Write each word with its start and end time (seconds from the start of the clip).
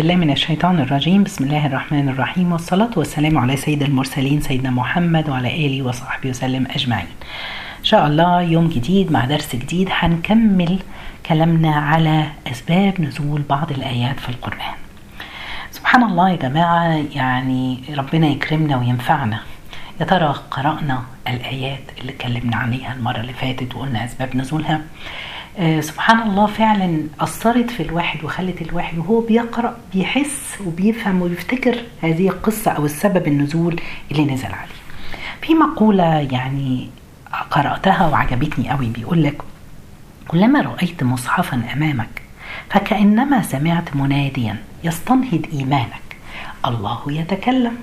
الله 0.00 0.16
من 0.16 0.30
الشيطان 0.30 0.80
الرجيم. 0.80 1.22
بسم 1.24 1.44
الله 1.44 1.66
الرحمن 1.66 2.08
الرحيم. 2.08 2.52
والصلاة 2.52 2.90
والسلام 2.96 3.38
على 3.38 3.56
سيد 3.56 3.82
المرسلين 3.82 4.40
سيدنا 4.40 4.70
محمد 4.70 5.28
وعلى 5.28 5.66
آله 5.66 5.82
وصحبه 5.82 6.30
وسلم 6.30 6.66
أجمعين. 6.70 7.06
إن 7.78 7.84
شاء 7.84 8.06
الله 8.06 8.42
يوم 8.42 8.68
جديد 8.68 9.12
مع 9.12 9.24
درس 9.24 9.56
جديد 9.56 9.88
هنكمل 9.92 10.78
كلامنا 11.26 11.74
على 11.74 12.26
أسباب 12.46 13.00
نزول 13.00 13.42
بعض 13.42 13.72
الآيات 13.72 14.20
في 14.20 14.28
القرآن. 14.28 14.74
سبحان 15.70 16.02
الله 16.02 16.30
يا 16.30 16.36
جماعة 16.36 17.04
يعني 17.14 17.80
ربنا 17.96 18.26
يكرمنا 18.26 18.76
وينفعنا. 18.76 19.40
يا 20.00 20.04
ترى 20.04 20.34
قرأنا 20.50 21.02
الآيات 21.28 21.82
اللي 22.00 22.12
اتكلمنا 22.12 22.56
عليها 22.56 22.92
المرة 22.92 23.20
اللي 23.20 23.32
فاتت 23.32 23.74
وقلنا 23.74 24.04
أسباب 24.04 24.36
نزولها؟ 24.36 24.80
آه 25.58 25.80
سبحان 25.80 26.22
الله 26.22 26.46
فعلا 26.46 27.02
أثرت 27.20 27.70
في 27.70 27.82
الواحد 27.82 28.24
وخلت 28.24 28.62
الواحد 28.62 28.98
وهو 28.98 29.20
بيقرأ 29.20 29.76
بيحس 29.94 30.58
وبيفهم 30.66 31.22
وبيفتكر 31.22 31.76
هذه 32.02 32.28
القصة 32.28 32.70
أو 32.70 32.84
السبب 32.84 33.26
النزول 33.26 33.80
اللي 34.10 34.24
نزل 34.24 34.46
عليه. 34.46 34.78
في 35.42 35.54
مقولة 35.54 36.04
يعني 36.32 36.90
قرأتها 37.50 38.06
وعجبتني 38.08 38.70
قوي 38.70 38.86
بيقول 38.86 39.22
لك 39.24 39.42
كلما 40.28 40.60
رأيت 40.60 41.02
مصحفا 41.02 41.62
أمامك 41.72 42.22
فكأنما 42.70 43.42
سمعت 43.42 43.96
مناديا 43.96 44.56
يستنهض 44.84 45.46
إيمانك 45.52 46.16
الله 46.66 47.00
يتكلم. 47.08 47.76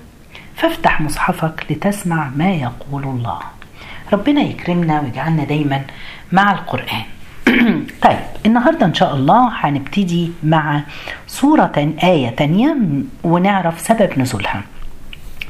فافتح 0.56 1.02
مصحفك 1.02 1.66
لتسمع 1.70 2.30
ما 2.36 2.52
يقول 2.52 3.04
الله. 3.04 3.40
ربنا 4.14 4.42
يكرمنا 4.42 5.02
ويجعلنا 5.02 5.44
دايما 5.44 5.82
مع 6.32 6.52
القرآن. 6.52 7.04
طيب 8.04 8.18
النهاردة 8.46 8.86
إن 8.86 8.94
شاء 8.94 9.16
الله 9.16 9.50
هنبتدي 9.54 10.32
مع 10.44 10.82
سورة 11.28 11.94
آية 12.04 12.30
تانية 12.30 12.78
ونعرف 13.24 13.80
سبب 13.80 14.10
نزولها. 14.20 14.64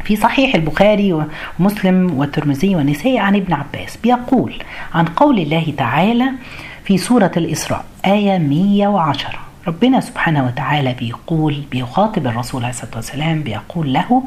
في 0.03 0.15
صحيح 0.15 0.55
البخاري 0.55 1.23
ومسلم 1.59 2.17
والترمذي 2.19 2.75
والنسائي 2.75 3.19
عن 3.19 3.35
ابن 3.35 3.53
عباس 3.53 3.97
بيقول 3.97 4.53
عن 4.93 5.05
قول 5.05 5.39
الله 5.39 5.73
تعالى 5.77 6.31
في 6.83 6.97
سورة 6.97 7.31
الإسراء 7.37 7.85
آية 8.05 8.37
110 8.37 9.39
ربنا 9.67 9.99
سبحانه 10.01 10.45
وتعالى 10.45 10.93
بيقول 10.93 11.63
بيخاطب 11.71 12.27
الرسول 12.27 12.61
عليه 12.63 12.73
الصلاة 12.73 12.95
والسلام 12.95 13.43
بيقول 13.43 13.93
له 13.93 14.23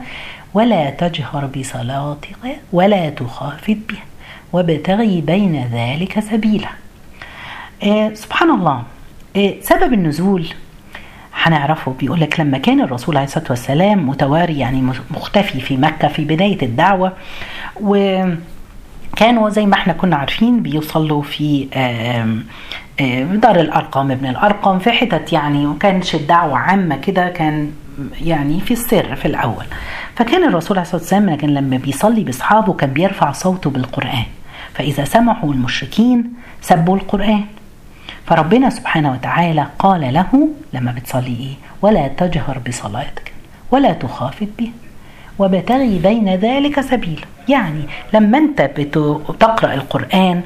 ولا 0.55 0.91
تجهر 0.91 1.47
بصلاتك 1.47 2.37
ولا 2.73 3.11
تخافت 3.11 3.79
بها 3.89 4.05
وابتغي 4.53 5.21
بين 5.21 5.69
ذلك 5.73 6.21
سبيلا. 6.21 6.69
آه 7.83 8.15
سبحان 8.15 8.51
الله. 8.51 8.83
آه 9.37 9.55
سبب 9.61 9.93
النزول 9.93 10.47
هنعرفه. 11.35 11.95
بيقول 12.01 12.21
لك 12.21 12.41
لما 12.41 12.59
كان 12.59 12.81
الرسول 12.81 13.17
عليه 13.17 13.27
الصلاة 13.27 13.47
والسلام 13.51 14.09
متواري 14.09 14.59
يعني 14.59 14.83
مختفي 15.11 15.61
في 15.61 15.77
مكة 15.77 16.09
في 16.09 16.25
بداية 16.25 16.63
الدعوة 16.63 17.13
وكانوا 17.81 19.49
زي 19.49 19.67
ما 19.67 19.75
إحنا 19.75 19.93
كنا 19.93 20.17
عارفين 20.17 20.63
بيصلوا 20.63 21.23
في 21.23 21.69
دار 23.43 23.61
الارقم 23.61 24.11
ابن 24.11 24.27
الارقم 24.27 24.79
في 24.79 24.91
حتت 24.93 25.33
يعني 25.33 25.67
وما 25.67 25.79
كانش 25.79 26.15
الدعوة 26.15 26.59
عامة 26.59 26.97
كده 26.97 27.29
كان 27.29 27.71
يعني 28.23 28.61
في 28.61 28.71
السر 28.71 29.17
في 29.17 29.25
الأول. 29.27 29.65
فكان 30.17 30.49
الرسول 30.49 30.79
عليه 30.79 30.87
الصلاة 30.87 31.01
والسلام 31.03 31.35
كان 31.35 31.55
لما 31.55 31.77
بيصلي 31.77 32.25
بأصحابه 32.25 32.73
كان 32.73 32.91
بيرفع 32.91 33.33
صوته 33.33 33.71
بالقرآن. 33.71 34.25
فإذا 34.75 35.05
سمعوا 35.05 35.53
المشركين 35.53 36.33
سبوا 36.61 36.97
القرآن. 36.97 37.45
فربنا 38.29 38.71
سبحانه 38.71 39.13
وتعالى 39.13 39.67
قال 39.79 40.15
له 40.15 40.49
لما 40.73 40.93
بتصلي 40.93 41.37
إيه 41.41 41.55
ولا 41.83 42.09
تجهر 42.09 42.59
بصلاتك 42.69 43.33
ولا 43.71 43.93
تخافت 43.93 44.49
به 44.59 44.71
وابتغي 45.39 45.99
بين 45.99 46.35
ذلك 46.35 46.81
سبيلا. 46.81 47.23
يعني 47.49 47.83
لما 48.15 48.39
انت 48.39 48.63
بتقرأ 48.63 49.75
القرآن 49.75 50.43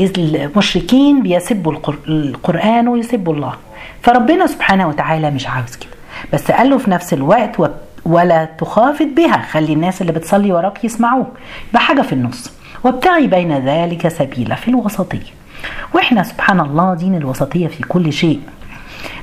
المشركين 0.00 1.22
بيسبوا 1.22 1.72
القرآن 2.08 2.88
ويسبوا 2.88 3.34
الله. 3.34 3.54
فربنا 4.02 4.46
سبحانه 4.46 4.88
وتعالى 4.88 5.30
مش 5.30 5.46
عاوز 5.46 5.76
كده. 5.76 5.90
بس 6.32 6.50
قال 6.50 6.70
له 6.70 6.78
في 6.78 6.90
نفس 6.90 7.12
الوقت 7.14 7.70
ولا 8.04 8.44
تخافت 8.44 9.08
بها. 9.16 9.42
خلي 9.42 9.72
الناس 9.72 10.00
اللي 10.00 10.12
بتصلي 10.12 10.52
وراك 10.52 10.84
يسمعوك. 10.84 11.28
بحاجه 11.72 12.02
في 12.02 12.12
النص. 12.12 12.52
وابتغي 12.84 13.26
بين 13.26 13.58
ذلك 13.58 14.08
سبيلا 14.08 14.54
في 14.54 14.68
الوسطية. 14.68 15.43
وإحنا 15.92 16.22
سبحان 16.22 16.60
الله 16.60 16.94
دين 16.94 17.14
الوسطية 17.14 17.66
في 17.66 17.82
كل 17.82 18.12
شيء. 18.12 18.40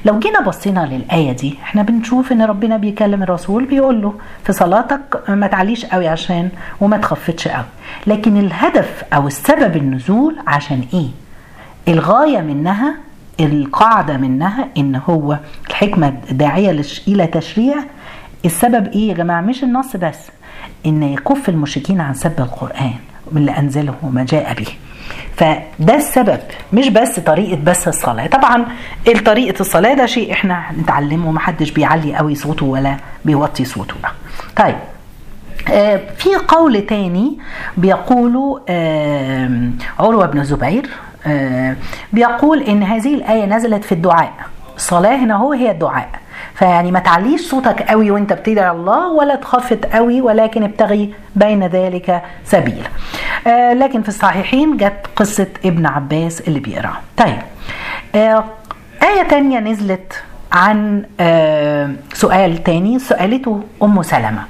لو 0.06 0.20
جينا 0.20 0.42
بصينا 0.42 0.80
للآية 0.86 1.32
دي 1.32 1.56
إحنا 1.64 1.82
بنشوف 1.82 2.32
إن 2.32 2.42
ربنا 2.42 2.78
بيكلم 2.78 3.24
الرسول 3.24 3.66
بيقول 3.66 4.02
له 4.02 4.14
في 4.44 4.54
صلاتك 4.54 5.30
ما 5.30 5.48
تعليش 5.48 5.86
قوي 5.86 6.08
عشان 6.08 6.50
وما 6.82 6.98
تخفتش 6.98 7.48
قوي. 7.48 7.66
لكن 8.08 8.38
الهدف 8.38 9.04
أو 9.14 9.28
السبب 9.28 9.76
النزول 9.78 10.36
عشان 10.48 10.84
إيه؟ 10.94 11.08
الغاية 11.88 12.42
منها 12.42 12.96
القاعدة 13.40 14.18
منها 14.18 14.68
إن 14.78 14.96
هو 14.96 15.38
الحكمة 15.70 16.10
داعية 16.32 16.82
إلى 17.08 17.28
تشريع. 17.28 17.76
السبب 18.46 18.88
إيه 18.88 19.10
يا 19.10 19.14
جماعة؟ 19.14 19.42
مش 19.42 19.64
النص 19.64 19.96
بس 19.96 20.18
إن 20.86 21.04
يكف 21.04 21.50
المشركين 21.50 22.02
عن 22.02 22.14
سب 22.14 22.40
القرآن 22.40 22.94
من 23.32 23.38
اللي 23.42 23.52
أنزله 23.58 23.94
وما 24.04 24.24
جاء 24.26 24.54
به. 24.54 24.68
فده 25.38 25.96
السبب 25.96 26.40
مش 26.74 26.90
بس 26.90 27.20
طريقة 27.20 27.60
بس 27.64 27.88
الصلاة. 27.88 28.28
طبعا 28.28 28.66
طريقة 29.26 29.60
الصلاة 29.62 29.94
ده 29.94 30.06
شيء 30.06 30.32
إحنا 30.34 30.64
نتعلمه 30.80 31.32
محدش 31.32 31.72
بيعلي 31.72 32.16
قوي 32.16 32.36
صوته 32.36 32.66
ولا 32.66 32.98
بيوطي 33.26 33.66
صوته. 33.66 33.96
طيب 34.56 34.76
آه 35.72 36.00
في 36.18 36.30
قول 36.48 36.82
تاني 36.86 37.38
بيقولوا 37.78 38.60
آه 38.70 39.50
عروة 40.00 40.26
بن 40.26 40.40
الزبير 40.40 40.90
آه 41.28 41.76
بيقول 42.14 42.64
إن 42.64 42.84
هذه 42.84 43.14
الآية 43.16 43.46
نزلت 43.46 43.84
في 43.84 43.92
الدعاء. 43.92 44.34
الصلاة 44.76 45.16
هنا 45.16 45.36
هو 45.36 45.54
هي 45.54 45.72
الدعاء. 45.72 46.10
فيعني 46.56 46.92
ما 46.92 47.00
تعليش 47.00 47.42
صوتك 47.42 47.82
قوي 47.82 48.12
وانت 48.12 48.34
بتدعي 48.34 48.72
الله 48.72 49.12
ولا 49.12 49.36
تخفت 49.36 49.86
قوي 49.86 50.22
ولكن 50.22 50.64
ابتغي 50.64 51.14
بين 51.36 51.64
ذلك 51.68 52.22
سبيلا 52.46 52.88
آه 53.48 53.74
لكن 53.74 54.02
في 54.02 54.10
الصحيحين 54.10 54.78
جت 54.78 55.06
قصة 55.16 55.48
ابن 55.66 55.86
عباس 55.86 56.42
اللي 56.42 56.60
بيقرأ 56.60 56.94
طيب 57.18 57.40
آه 58.16 58.44
آية 59.04 59.24
تانية 59.30 59.60
نزلت 59.60 60.24
عن 60.52 61.04
آه 61.20 61.90
سؤال 62.14 62.64
تاني 62.64 63.00
سألته 63.00 63.64
أم 63.84 64.02
سلمة. 64.04 64.44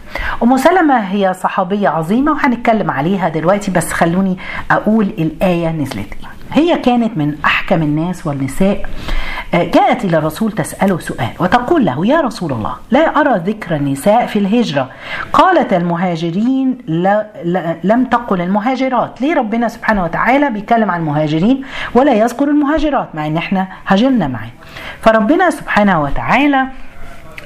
أم 0.43 0.57
سلمة 0.57 0.97
هي 0.99 1.33
صحابية 1.33 1.89
عظيمة 1.89 2.31
وهنتكلم 2.31 2.91
عليها 2.91 3.29
دلوقتي 3.29 3.71
بس 3.71 3.91
خلوني 3.93 4.37
أقول 4.71 5.05
الآية 5.05 5.69
نزلت 5.71 5.97
إيه. 5.97 6.31
هي 6.53 6.77
كانت 6.77 7.17
من 7.17 7.35
أحكم 7.45 7.81
الناس 7.81 8.27
والنساء 8.27 8.85
جاءت 9.53 10.05
إلى 10.05 10.17
الرسول 10.17 10.51
تسأله 10.51 10.99
سؤال 10.99 11.29
وتقول 11.39 11.85
له 11.85 12.07
يا 12.07 12.21
رسول 12.21 12.51
الله 12.51 12.75
لا 12.91 12.99
أرى 13.21 13.41
ذكر 13.45 13.75
النساء 13.75 14.25
في 14.25 14.39
الهجرة. 14.39 14.89
قالت 15.33 15.73
المهاجرين 15.73 16.77
لا 16.87 17.27
لا 17.43 17.75
لم 17.83 18.05
تقل 18.05 18.41
المهاجرات. 18.41 19.21
ليه 19.21 19.33
ربنا 19.35 19.67
سبحانه 19.67 20.03
وتعالى 20.03 20.49
بيتكلم 20.49 20.91
عن 20.91 20.99
المهاجرين 20.99 21.63
ولا 21.93 22.13
يذكر 22.13 22.47
المهاجرات 22.47 23.07
مع 23.15 23.27
إن 23.27 23.37
إحنا 23.37 23.67
هاجرنا 23.87 24.27
معاه 24.27 24.49
فربنا 25.01 25.49
سبحانه 25.49 26.01
وتعالى 26.01 26.67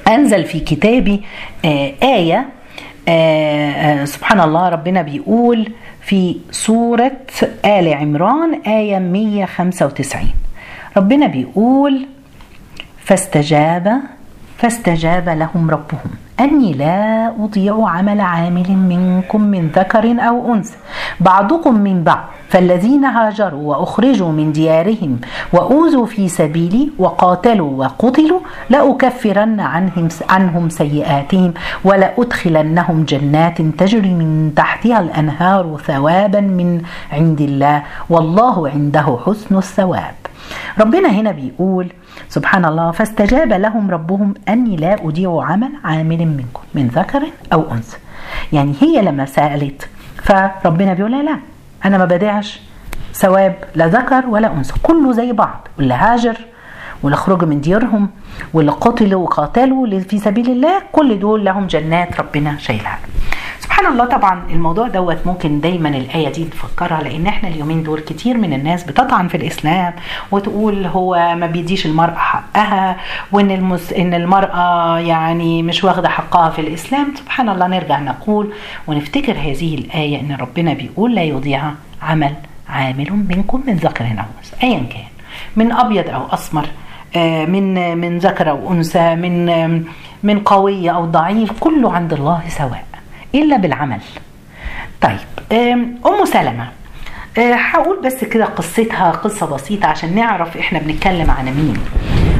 أنزل 0.08 0.44
في 0.44 0.60
كتابه 0.60 1.20
آية 2.02 2.46
آه 3.08 4.04
سبحان 4.04 4.40
الله 4.40 4.68
ربنا 4.68 5.02
بيقول 5.02 5.72
في 6.00 6.36
سورة 6.50 7.12
آل 7.64 7.94
عمران 7.94 8.60
آية 8.66 8.98
195 8.98 10.22
ربنا 10.96 11.26
بيقول 11.26 12.06
فاستجاب 13.04 14.00
فاستجاب 14.58 15.28
لهم 15.28 15.70
ربهم. 15.70 16.10
أني 16.40 16.72
لا 16.72 17.32
أضيع 17.40 17.88
عمل 17.88 18.20
عامل 18.20 18.70
منكم 18.70 19.40
من 19.40 19.68
ذكر 19.68 20.16
أو 20.28 20.54
أنثى. 20.54 20.76
بعضكم 21.20 21.74
من 21.74 22.04
بعض 22.04 22.24
فالذين 22.48 23.04
هاجروا 23.04 23.76
وأخرجوا 23.76 24.32
من 24.32 24.52
ديارهم 24.52 25.18
وأوذوا 25.52 26.06
في 26.06 26.28
سبيلي 26.28 26.90
وقاتلوا 26.98 27.84
وقتلوا 27.84 28.40
لأكفرن 28.70 29.60
عنهم 29.60 30.08
عنهم 30.28 30.68
سيئاتهم 30.68 31.54
ولأدخلنهم 31.84 33.04
جنات 33.04 33.62
تجري 33.62 34.10
من 34.10 34.52
تحتها 34.56 35.00
الأنهار 35.00 35.80
ثوابا 35.86 36.40
من 36.40 36.82
عند 37.12 37.40
الله 37.40 37.82
والله 38.10 38.68
عنده 38.68 39.18
حسن 39.26 39.56
الثواب. 39.56 40.14
ربنا 40.80 41.08
هنا 41.08 41.30
بيقول 41.30 41.86
سبحان 42.28 42.64
الله 42.64 42.90
فاستجاب 42.90 43.52
لهم 43.52 43.90
ربهم 43.90 44.34
أني 44.48 44.76
لا 44.76 44.94
أضيع 45.06 45.44
عمل 45.44 45.70
عامل 45.84 46.26
منكم 46.26 46.62
من 46.74 46.88
ذكر 46.88 47.22
أو 47.52 47.72
أنثى. 47.72 47.96
يعني 48.52 48.74
هي 48.80 49.02
لما 49.02 49.24
سألت 49.24 49.88
فربنا 50.22 50.94
بيقول 50.94 51.12
لا, 51.12 51.22
لا 51.22 51.38
أنا 51.84 51.98
ما 51.98 52.04
بدعش 52.04 52.60
ثواب 53.14 53.54
لا 53.74 53.86
ذكر 53.86 54.26
ولا 54.26 54.52
أنثى. 54.52 54.74
كله 54.82 55.12
زي 55.12 55.32
بعض 55.32 55.68
واللي 55.78 55.94
هاجر 55.94 56.36
واللي 57.02 57.16
خرجوا 57.16 57.48
من 57.48 57.60
ديارهم 57.60 58.08
واللي 58.54 58.72
قتلوا 58.72 59.22
وقاتلوا 59.22 60.00
في 60.00 60.18
سبيل 60.18 60.50
الله 60.50 60.82
كل 60.92 61.18
دول 61.18 61.44
لهم 61.44 61.66
جنات 61.66 62.20
ربنا 62.20 62.58
شايلها. 62.58 62.98
سبحان 63.76 63.92
الله 63.92 64.04
طبعا 64.04 64.42
الموضوع 64.50 64.88
دوت 64.88 65.26
ممكن 65.26 65.60
دايما 65.60 65.88
الآية 65.88 66.32
دي 66.32 66.44
نفكرها 66.44 67.02
لأن 67.02 67.26
إحنا 67.26 67.48
اليومين 67.48 67.82
دول 67.82 68.00
كتير 68.00 68.36
من 68.36 68.52
الناس 68.52 68.84
بتطعن 68.84 69.28
في 69.28 69.36
الإسلام 69.36 69.92
وتقول 70.30 70.86
هو 70.86 71.34
ما 71.38 71.46
بيديش 71.46 71.86
المرأة 71.86 72.14
حقها 72.14 72.96
وإن 73.32 73.50
المس... 73.50 73.92
إن 73.92 74.14
المرأة 74.14 74.98
يعني 74.98 75.62
مش 75.62 75.84
واخدة 75.84 76.08
حقها 76.08 76.50
في 76.50 76.58
الإسلام. 76.60 77.14
سبحان 77.14 77.48
الله 77.48 77.66
نرجع 77.66 78.00
نقول 78.00 78.52
ونفتكر 78.86 79.32
هذه 79.32 79.74
الآية 79.74 80.20
إن 80.20 80.36
ربنا 80.40 80.72
بيقول 80.72 81.14
لا 81.14 81.22
يضيع 81.22 81.62
عمل 82.02 82.34
عامل 82.68 83.12
منكم 83.28 83.62
من 83.66 83.74
ذكر 83.74 84.04
أو 84.04 84.08
أنثى 84.38 84.56
أيا 84.66 84.78
كان 84.78 85.04
من 85.56 85.72
أبيض 85.72 86.10
أو 86.10 86.26
أسمر 86.30 86.66
من 87.48 87.98
من 87.98 88.18
ذكر 88.18 88.50
أو 88.50 88.72
أنثى 88.72 89.14
من 89.14 89.46
من 90.22 90.38
قوي 90.40 90.90
أو 90.90 91.04
ضعيف 91.04 91.52
كله 91.60 91.92
عند 91.92 92.12
الله 92.12 92.40
سواء. 92.48 92.84
إلا 93.36 93.56
بالعمل. 93.56 94.00
طيب 95.00 95.18
أم 96.06 96.24
سلمة 96.24 96.68
هقول 97.38 98.02
بس 98.04 98.24
كده 98.24 98.44
قصتها 98.44 99.10
قصة 99.10 99.46
بسيطة 99.46 99.86
عشان 99.86 100.14
نعرف 100.14 100.56
إحنا 100.56 100.78
بنتكلم 100.78 101.30
عن 101.30 101.44
مين. 101.44 101.76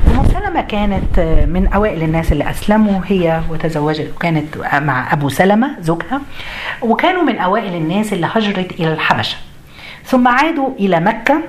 أم 0.08 0.24
سلمة 0.28 0.60
كانت 0.60 1.20
من 1.48 1.68
أوائل 1.74 2.02
الناس 2.02 2.32
اللي 2.32 2.50
أسلموا 2.50 3.00
هي 3.06 3.40
وتزوجت 3.50 4.12
وكانت 4.16 4.56
مع 4.74 5.12
أبو 5.12 5.28
سلمة 5.28 5.76
زوجها 5.80 6.20
وكانوا 6.82 7.22
من 7.22 7.38
أوائل 7.38 7.74
الناس 7.74 8.12
اللي 8.12 8.28
هجرت 8.32 8.72
إلى 8.72 8.92
الحبشة. 8.92 9.36
ثم 10.04 10.28
عادوا 10.28 10.70
إلى 10.78 11.00
مكة 11.00 11.40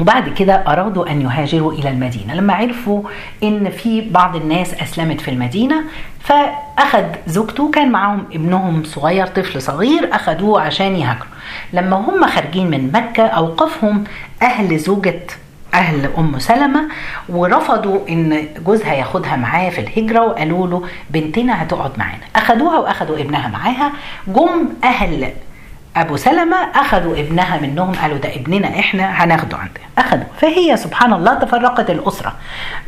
وبعد 0.00 0.28
كده 0.28 0.54
أرادوا 0.54 1.10
أن 1.10 1.22
يهاجروا 1.22 1.72
إلى 1.72 1.90
المدينة. 1.90 2.34
لما 2.34 2.54
عرفوا 2.54 3.02
إن 3.42 3.70
في 3.70 4.10
بعض 4.10 4.36
الناس 4.36 4.74
أسلمت 4.74 5.20
في 5.20 5.30
المدينة 5.30 5.82
فأخذ 6.20 7.04
زوجته 7.26 7.70
كان 7.70 7.90
معاهم 7.92 8.24
ابنهم 8.32 8.84
صغير 8.84 9.26
طفل 9.26 9.62
صغير 9.62 10.14
أخذوه 10.14 10.60
عشان 10.60 10.96
يهاجروا. 10.96 11.26
لما 11.72 11.96
هم 11.96 12.26
خارجين 12.26 12.70
من 12.70 12.92
مكة 12.92 13.26
أوقفهم 13.26 14.04
أهل 14.42 14.78
زوجة 14.78 15.20
أهل 15.74 16.10
أم 16.18 16.38
سلمة 16.38 16.88
ورفضوا 17.28 17.98
إن 18.08 18.46
جوزها 18.66 18.94
ياخدها 18.94 19.36
معاه 19.36 19.70
في 19.70 19.80
الهجرة 19.80 20.20
وقالوا 20.20 20.66
له 20.66 20.82
بنتنا 21.10 21.62
هتقعد 21.62 21.90
معانا. 21.98 22.22
أخدوها 22.36 22.78
وأخدوا 22.78 23.16
ابنها 23.16 23.48
معاها. 23.48 23.92
جم 24.28 24.68
أهل 24.84 25.32
أبو 26.00 26.16
سلمة 26.16 26.56
أخذوا 26.56 27.16
ابنها 27.16 27.60
منهم 27.60 27.92
قالوا 27.92 28.18
ده 28.18 28.34
ابننا 28.34 28.78
إحنا 28.78 29.24
هناخده 29.24 29.56
عندنا. 29.56 29.84
أخذوا. 29.98 30.24
فهي 30.40 30.76
سبحان 30.76 31.12
الله 31.12 31.34
تفرقت 31.34 31.90
الأسرة. 31.90 32.34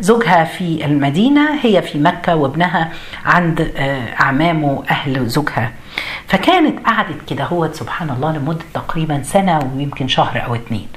زوجها 0.00 0.44
في 0.44 0.84
المدينة 0.84 1.58
هي 1.62 1.82
في 1.82 1.98
مكة 1.98 2.36
وابنها 2.36 2.92
عند 3.26 3.72
أعمامه 4.20 4.82
أهل 4.90 5.26
زوجها. 5.26 5.72
فكانت 6.26 6.86
قعدت 6.86 7.28
كده 7.28 7.44
هو 7.44 7.72
سبحان 7.72 8.10
الله 8.10 8.32
لمدة 8.32 8.64
تقريبا 8.74 9.22
سنة 9.22 9.58
ويمكن 9.76 10.08
شهر 10.08 10.44
أو 10.46 10.54
اتنين. 10.54 10.88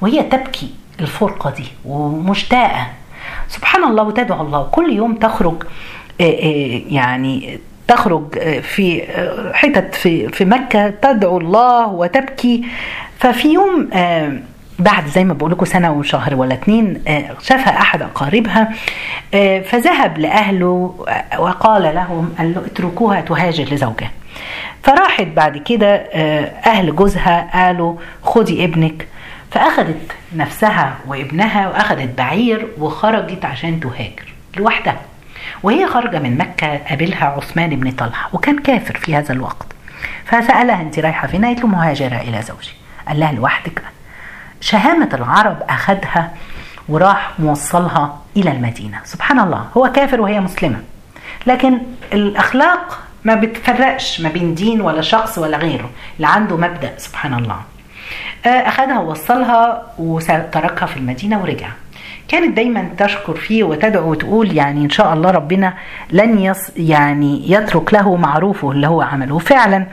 وهي 0.00 0.22
تبكي 0.22 0.70
الفرقة 1.00 1.50
دي 1.50 1.64
ومشتاقة. 1.84 2.86
سبحان 3.48 3.84
الله 3.84 4.02
وتدعو 4.02 4.46
الله 4.46 4.62
كل 4.62 4.92
يوم 4.92 5.14
تخرج 5.14 5.62
يعني 6.90 7.58
تخرج 7.88 8.38
في 8.60 9.02
حتت 9.54 9.94
في 9.94 10.28
في 10.28 10.44
مكة 10.44 10.88
تدعو 10.88 11.38
الله 11.38 11.86
وتبكي. 11.86 12.64
ففي 13.18 13.48
يوم 13.48 13.88
بعد 14.78 15.06
زي 15.06 15.24
ما 15.24 15.34
بقول 15.34 15.50
لكم 15.50 15.64
سنة 15.64 15.92
وشهر 15.92 16.34
ولا 16.34 16.54
اتنين 16.54 17.02
شافها 17.42 17.80
أحد 17.80 18.02
أقاربها 18.02 18.72
فذهب 19.62 20.18
لأهله 20.18 20.94
وقال 21.38 21.94
لهم 21.94 22.34
قال 22.38 22.54
له 22.54 22.62
اتركوها 22.66 23.20
تهاجر 23.20 23.64
لزوجها. 23.64 24.10
فراحت 24.82 25.26
بعد 25.26 25.58
كده 25.58 25.94
أهل 26.66 26.96
جوزها 26.96 27.50
قالوا 27.52 27.94
خدي 28.22 28.64
ابنك. 28.64 29.06
فأخذت 29.50 30.12
نفسها 30.36 30.96
وابنها 31.06 31.68
وأخذت 31.68 32.18
بعير 32.18 32.68
وخرجت 32.78 33.44
عشان 33.44 33.80
تهاجر 33.80 34.34
لوحدها. 34.56 35.00
وهي 35.62 35.86
خارجة 35.86 36.18
من 36.18 36.38
مكة 36.38 36.76
قابلها 36.76 37.26
عثمان 37.26 37.76
بن 37.76 37.90
طلحة 37.90 38.30
وكان 38.32 38.58
كافر 38.58 38.96
في 38.96 39.16
هذا 39.16 39.32
الوقت. 39.32 39.66
فسألها 40.24 40.80
أنت 40.82 40.98
رايحة 40.98 41.28
فين؟ 41.28 41.44
قالت 41.44 41.60
له 41.60 41.66
مهاجرة 41.66 42.16
إلى 42.16 42.42
زوجي. 42.42 42.72
قال 43.08 43.20
لها 43.20 43.32
لوحدك؟ 43.32 43.82
شهامة 44.60 45.08
العرب 45.14 45.62
أخذها 45.68 46.32
وراح 46.88 47.30
موصلها 47.38 48.18
إلى 48.36 48.50
المدينة. 48.50 49.00
سبحان 49.04 49.38
الله 49.40 49.66
هو 49.76 49.92
كافر 49.92 50.20
وهي 50.20 50.40
مسلمة. 50.40 50.80
لكن 51.46 51.78
الأخلاق 52.12 52.98
ما 53.24 53.34
بتفرقش 53.34 54.20
ما 54.20 54.28
بين 54.28 54.54
دين 54.54 54.80
ولا 54.80 55.02
شخص 55.02 55.38
ولا 55.38 55.56
غيره 55.58 55.90
اللي 56.16 56.26
عنده 56.26 56.56
مبدأ. 56.56 56.94
سبحان 56.98 57.34
الله. 57.34 57.60
أخذها 58.46 58.98
ووصلها 58.98 59.82
وتركها 59.98 60.86
في 60.86 60.96
المدينة 60.96 61.42
ورجع. 61.42 61.68
كانت 62.28 62.56
دايما 62.56 62.88
تشكر 62.98 63.34
فيه 63.34 63.64
وتدعو 63.64 64.10
وتقول 64.10 64.56
يعني 64.56 64.84
إن 64.84 64.90
شاء 64.90 65.12
الله 65.12 65.30
ربنا 65.30 65.74
لن 66.10 66.38
يص 66.38 66.70
يعني 66.76 67.50
يترك 67.52 67.94
له 67.94 68.16
معروفه 68.16 68.70
اللي 68.70 68.86
هو 68.86 69.02
عمله. 69.02 69.34
وفعلا 69.34 69.86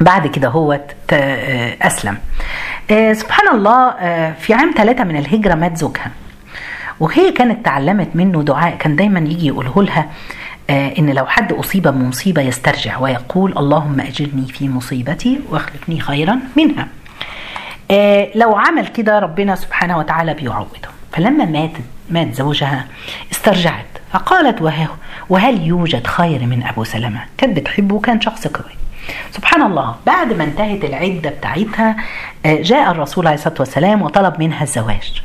بعد 0.00 0.26
كده 0.26 0.48
هو 0.48 0.80
أسلم. 1.82 2.18
سبحان 3.12 3.48
الله 3.54 3.90
في 4.32 4.54
عام 4.54 4.74
ثلاثة 4.76 5.04
من 5.04 5.16
الهجرة 5.16 5.54
مات 5.54 5.76
زوجها. 5.76 6.10
وهي 7.00 7.32
كانت 7.32 7.64
تعلمت 7.64 8.08
منه 8.14 8.42
دعاء 8.42 8.76
كان 8.76 8.96
دايما 8.96 9.20
يجي 9.20 9.46
يقوله 9.46 9.82
لها 9.82 10.06
إن 10.70 11.10
لو 11.10 11.26
حد 11.26 11.52
أصيب 11.52 11.82
بمصيبة 11.82 12.42
يسترجع 12.42 12.98
ويقول 12.98 13.58
اللهم 13.58 14.00
أجرني 14.00 14.46
في 14.46 14.68
مصيبتي 14.68 15.40
واخلفني 15.50 16.00
خيرا 16.00 16.38
منها. 16.56 16.88
لو 18.34 18.56
عمل 18.56 18.86
كده 18.86 19.18
ربنا 19.18 19.54
سبحانه 19.54 19.98
وتعالى 19.98 20.34
بيعوضه. 20.34 20.92
فلما 21.12 21.44
مات 21.44 21.70
مات 22.10 22.34
زوجها 22.34 22.86
استرجعت 23.32 23.86
فقالت 24.12 24.62
وه 24.62 24.88
وهل 25.28 25.66
يوجد 25.66 26.06
خير 26.06 26.46
من 26.46 26.62
أبو 26.62 26.84
سلمة؟ 26.84 27.20
كانت 27.38 27.56
بتحبه 27.56 27.94
وكان 27.94 28.20
شخص 28.20 28.46
قوي. 28.46 28.72
سبحان 29.30 29.62
الله 29.62 29.94
بعد 30.06 30.32
ما 30.32 30.44
انتهت 30.44 30.84
العدة 30.84 31.30
بتاعتها 31.30 31.96
جاء 32.44 32.90
الرسول 32.90 33.26
عليه 33.26 33.36
الصلاة 33.36 33.54
والسلام 33.58 34.02
وطلب 34.02 34.38
منها 34.38 34.62
الزواج. 34.62 35.22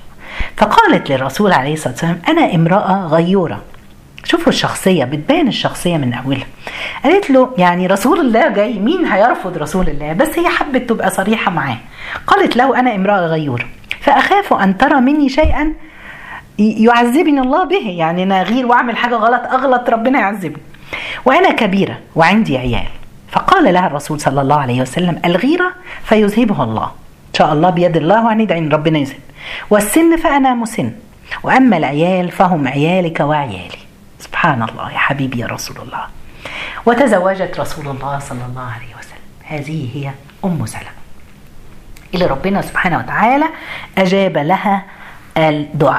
فقالت 0.57 1.09
للرسول 1.09 1.53
عليه 1.53 1.73
الصلاة 1.73 1.93
والسلام 1.93 2.21
أنا 2.27 2.55
امرأة 2.55 3.07
غيورة. 3.07 3.61
شوفوا 4.23 4.47
الشخصية 4.47 5.05
بتبان 5.05 5.47
الشخصية 5.47 5.97
من 5.97 6.13
أولها. 6.13 6.45
قالت 7.03 7.29
له 7.29 7.53
يعني 7.57 7.87
رسول 7.87 8.19
الله 8.19 8.49
جاي 8.49 8.79
مين 8.79 9.05
هيرفض 9.05 9.57
رسول 9.57 9.89
الله؟ 9.89 10.13
بس 10.13 10.39
هي 10.39 10.49
حبت 10.49 10.89
تبقى 10.89 11.09
صريحة 11.09 11.51
معاه. 11.51 11.77
قالت 12.27 12.57
له 12.57 12.79
أنا 12.79 12.95
امرأة 12.95 13.27
غيورة. 13.27 13.65
فأخاف 14.07 14.53
أن 14.53 14.77
ترى 14.77 15.01
مني 15.01 15.29
شيئا 15.29 15.73
يعذبني 16.59 17.41
الله 17.41 17.63
به. 17.63 17.89
يعني 17.89 18.23
أنا 18.23 18.41
أغير 18.41 18.65
وأعمل 18.65 18.97
حاجة 18.97 19.15
غلط 19.15 19.41
أغلط 19.41 19.89
ربنا 19.89 20.19
يعذبني. 20.19 20.61
وأنا 21.25 21.51
كبيرة 21.51 21.97
وعندي 22.15 22.57
عيال. 22.57 22.87
فقال 23.31 23.73
لها 23.73 23.87
الرسول 23.87 24.19
صلى 24.19 24.41
الله 24.41 24.55
عليه 24.55 24.81
وسلم 24.81 25.21
الغيرة 25.25 25.71
فيذهبها 26.03 26.63
الله. 26.63 26.85
إن 27.27 27.33
شاء 27.33 27.53
الله 27.53 27.69
بيد 27.69 27.97
الله 27.97 28.25
وهندعي 28.25 28.67
ربنا 28.67 28.99
يذهب 28.99 29.19
والسن 29.69 30.17
فأنا 30.17 30.53
مسن. 30.53 30.91
وأما 31.43 31.77
العيال 31.77 32.31
فهم 32.31 32.67
عيالك 32.67 33.19
وعيالي. 33.19 33.81
سبحان 34.19 34.63
الله 34.63 34.91
يا 34.91 34.97
حبيبي 34.97 35.39
يا 35.39 35.47
رسول 35.47 35.77
الله. 35.77 36.03
وتزوجت 36.85 37.59
رسول 37.59 37.87
الله 37.87 38.19
صلى 38.19 38.45
الله 38.49 38.67
عليه 38.75 38.93
وسلم. 38.99 39.27
هذه 39.43 39.89
هي 39.95 40.11
أم 40.45 40.65
سلمة. 40.65 40.96
اللي 42.17 42.29
ربنا 42.29 42.61
سبحانه 42.61 42.97
وتعالى 42.97 43.45
أجاب 43.97 44.37
لها 44.37 44.85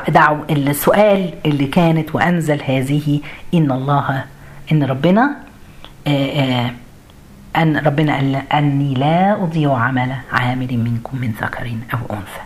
دعو 0.08 0.44
السؤال 0.50 1.34
اللي 1.46 1.66
كانت 1.66 2.14
وأنزل 2.14 2.62
هذه 2.62 3.20
إن 3.54 3.72
الله 3.72 4.24
إن 4.72 4.82
ربنا 4.82 5.36
أن 7.56 7.76
ربنا 7.86 8.16
قال 8.16 8.36
أني 8.52 8.94
لا 8.94 9.32
أضيع 9.42 9.78
عمل 9.78 10.14
عامل 10.32 10.78
منكم 10.78 11.18
من 11.18 11.30
ذكر 11.42 11.72
أو 11.94 12.16
أنثى. 12.16 12.42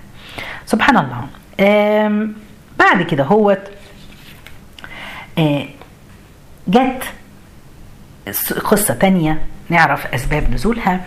سبحان 0.67 0.97
الله. 0.97 1.27
بعد 2.79 3.03
كده 3.03 3.25
هو 3.25 3.59
جت 6.69 7.03
قصة 8.65 8.95
تانية 8.95 9.39
نعرف 9.73 10.15
أسباب 10.15 10.51
نزولها. 10.53 11.01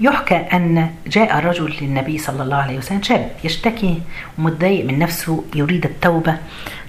يحكى 0.00 0.36
أن 0.36 0.90
جاء 1.06 1.46
رجل 1.46 1.74
للنبي 1.80 2.18
صلى 2.18 2.42
الله 2.42 2.56
عليه 2.56 2.78
وسلم 2.78 3.02
شاب 3.02 3.30
يشتكي 3.44 4.02
ومتضايق 4.38 4.84
من 4.86 4.98
نفسه 4.98 5.44
يريد 5.54 5.84
التوبة. 5.84 6.36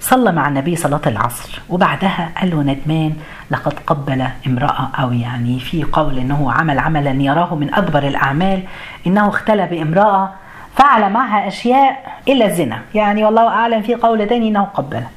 صلى 0.00 0.32
مع 0.32 0.48
النبي 0.48 0.76
صلاة 0.76 1.00
العصر 1.06 1.60
وبعدها 1.68 2.32
قال 2.40 2.50
له 2.50 2.62
ندمان 2.62 3.16
لقد 3.50 3.72
قبل 3.86 4.26
امرأة 4.46 4.90
أو 4.98 5.12
يعني 5.12 5.60
في 5.60 5.84
قول 5.84 6.18
أنه 6.18 6.52
عمل 6.52 6.78
عملا 6.78 7.10
يراه 7.10 7.54
من 7.54 7.74
أكبر 7.74 8.02
الأعمال 8.06 8.62
إنه 9.06 9.28
اختلى 9.28 9.66
بامرأة 9.66 10.30
فعل 10.76 11.12
معها 11.12 11.48
أشياء 11.48 12.20
إلا 12.28 12.46
الزنا. 12.46 12.82
يعني 12.94 13.24
والله 13.24 13.48
أعلم 13.48 13.82
في 13.82 13.94
قول 13.94 14.26
تاني 14.26 14.48
أنه 14.48 14.62
قبلها 14.62 15.10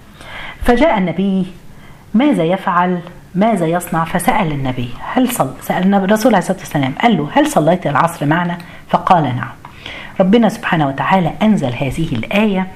فجاء 0.64 0.98
النبي 0.98 1.48
ماذا 2.14 2.44
يفعل؟ 2.44 3.00
ماذا 3.38 3.66
يصنع؟ 3.66 4.06
فسأل 4.06 4.52
النبي 4.52 4.90
هل 5.14 5.32
صل 5.32 5.54
سأل 5.62 5.94
الرسول 5.94 6.36
عليه 6.36 6.44
الصلاة 6.44 6.60
والسلام 6.60 6.94
قال 7.02 7.18
له 7.18 7.30
هل 7.34 7.48
صليت 7.48 7.88
العصر 7.88 8.26
معنا؟ 8.26 8.58
فقال 8.90 9.24
نعم. 9.24 9.50
ربنا 10.20 10.50
سبحانه 10.50 10.88
وتعالى 10.88 11.34
أنزل 11.42 11.74
هذه 11.74 12.08
الآية 12.12 12.68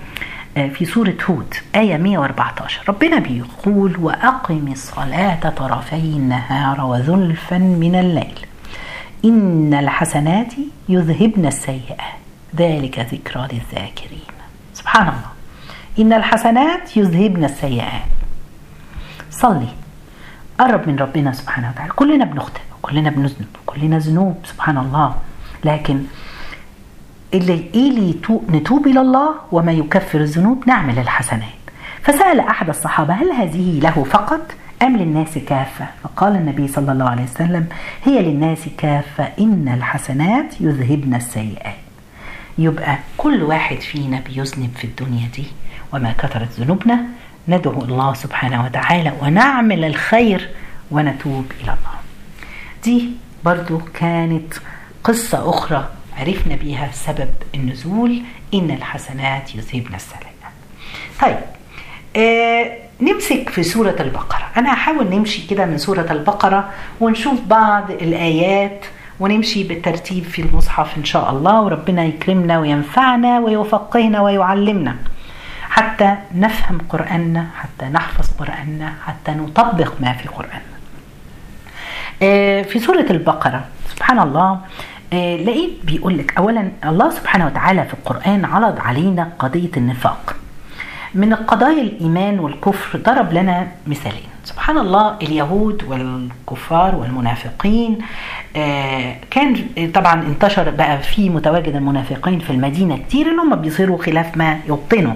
في 0.55 0.85
سورة 0.85 1.17
هود 1.29 1.53
آية 1.75 1.97
114 1.97 2.81
ربنا 2.89 3.19
بيقول 3.19 3.97
وأقم 3.97 4.67
الصلاة 4.71 5.49
طرفي 5.49 5.95
النهار 5.95 6.85
وزلفا 6.85 7.57
من 7.57 7.95
الليل. 7.95 8.45
إن 9.25 9.73
الحسنات 9.73 10.53
يذهبن 10.89 11.45
السيئات. 11.45 12.21
ذلك 12.55 12.99
ذكرى 12.99 13.47
للذاكرين. 13.51 14.31
سبحان 14.73 15.07
الله. 15.07 15.31
إن 15.99 16.13
الحسنات 16.13 16.97
يذهبن 16.97 17.43
السيئات. 17.43 18.01
صلي. 19.31 19.80
قرب 20.59 20.87
من 20.87 20.95
ربنا 20.95 21.31
سبحانه 21.31 21.69
وتعالى. 21.69 21.91
كلنا 21.93 22.25
بنخطئ 22.25 22.59
كلنا 22.81 23.09
بنذنب 23.09 23.47
كلنا 23.65 23.97
ذنوب 23.97 24.35
سبحان 24.43 24.77
الله. 24.77 25.15
لكن 25.63 26.03
اللي 27.33 27.69
اللي 27.75 28.15
نتوب 28.49 28.87
إلى 28.87 29.01
الله 29.01 29.35
وما 29.51 29.71
يكفر 29.71 30.19
الذنوب؟ 30.19 30.63
نعمل 30.67 30.99
الحسنات. 30.99 31.61
فسأل 32.01 32.39
أحد 32.39 32.69
الصحابة 32.69 33.13
هل 33.13 33.31
هذه 33.31 33.79
له 33.79 34.03
فقط 34.03 34.51
أم 34.81 34.97
للناس 34.97 35.37
كافة؟ 35.37 35.87
فقال 36.03 36.35
النبي 36.35 36.67
صلى 36.67 36.91
الله 36.91 37.09
عليه 37.09 37.23
وسلم 37.23 37.67
هي 38.03 38.21
للناس 38.21 38.59
كافة 38.77 39.27
إن 39.39 39.71
الحسنات 39.73 40.61
يذهبن 40.61 41.13
السيئات. 41.13 41.75
يبقى 42.57 42.97
كل 43.17 43.43
واحد 43.43 43.77
فينا 43.77 44.19
بيذنب 44.19 44.69
في 44.75 44.83
الدنيا 44.83 45.27
دي 45.35 45.45
وما 45.93 46.11
كثرت 46.17 46.59
ذنوبنا 46.59 46.99
ندعو 47.47 47.81
الله 47.81 48.13
سبحانه 48.13 48.65
وتعالى 48.65 49.13
ونعمل 49.21 49.85
الخير 49.85 50.49
ونتوب 50.91 51.45
إلى 51.61 51.63
الله. 51.63 51.97
دي 52.83 53.09
برضو 53.45 53.81
كانت 53.93 54.53
قصة 55.03 55.49
أخرى 55.49 55.89
عرفنا 56.17 56.55
بيها 56.55 56.89
سبب 56.93 57.29
النزول 57.55 58.21
إن 58.53 58.71
الحسنات 58.71 59.55
يذهبن 59.55 59.95
السيئات 59.95 60.21
طيب 61.21 61.37
آه 62.15 62.77
نمسك 63.01 63.49
في 63.49 63.63
سورة 63.63 63.95
البقرة. 63.99 64.47
أنا 64.57 64.73
هحاول 64.73 65.09
نمشي 65.09 65.47
كده 65.47 65.65
من 65.65 65.77
سورة 65.77 66.11
البقرة 66.11 66.69
ونشوف 66.99 67.41
بعض 67.41 67.91
الآيات 67.91 68.85
ونمشي 69.19 69.63
بالترتيب 69.63 70.23
في 70.23 70.41
المصحف 70.41 70.97
إن 70.97 71.05
شاء 71.05 71.31
الله 71.31 71.61
وربنا 71.61 72.05
يكرمنا 72.05 72.59
وينفعنا 72.59 73.39
ويفقهنا 73.39 74.21
ويعلمنا. 74.21 74.95
حتى 75.71 76.15
نفهم 76.35 76.77
قرآننا 76.89 77.47
حتى 77.59 77.85
نحفظ 77.85 78.27
قرآننا 78.39 78.93
حتى 79.05 79.31
نطبق 79.31 79.91
ما 79.99 80.13
في 80.13 80.27
قرآننا. 80.27 80.75
آه 82.23 82.61
في 82.61 82.79
سورة 82.79 83.05
البقرة 83.09 83.61
سبحان 83.89 84.19
الله 84.19 84.59
آه 85.13 85.35
لقيت 85.35 85.73
بيقول 85.83 86.17
لك 86.17 86.37
اولا 86.37 86.71
الله 86.85 87.09
سبحانه 87.09 87.45
وتعالى 87.45 87.85
في 87.85 87.93
القرآن 87.93 88.45
عرض 88.45 88.79
علينا 88.79 89.29
قضية 89.39 89.71
النفاق. 89.77 90.35
من 91.13 91.33
القضايا 91.33 91.81
الإيمان 91.81 92.39
والكفر 92.39 92.99
ضرب 92.99 93.33
لنا 93.33 93.67
مثالين. 93.87 94.30
سبحان 94.43 94.77
الله 94.77 95.17
اليهود 95.21 95.83
والكفار 95.83 96.95
والمنافقين 96.95 97.97
آه 98.55 99.15
كان 99.31 99.55
طبعا 99.93 100.13
انتشر 100.23 100.69
بقى 100.69 100.99
في 100.99 101.29
متواجد 101.29 101.75
المنافقين 101.75 102.39
في 102.39 102.49
المدينة 102.49 102.97
كتير 102.97 103.27
إن 103.27 103.39
هم 103.39 103.55
بيصيروا 103.55 104.03
خلاف 104.03 104.37
ما 104.37 104.59
يبطنوا 104.67 105.13